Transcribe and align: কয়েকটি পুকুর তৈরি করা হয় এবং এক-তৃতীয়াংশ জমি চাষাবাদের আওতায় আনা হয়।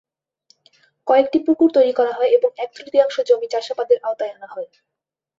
কয়েকটি 1.07 1.37
পুকুর 1.45 1.69
তৈরি 1.73 1.93
করা 1.99 2.13
হয় 2.13 2.31
এবং 2.31 2.49
এক-তৃতীয়াংশ 2.57 3.15
জমি 3.29 3.47
চাষাবাদের 3.53 3.97
আওতায় 4.03 4.33
আনা 4.35 4.47
হয়। 4.53 4.69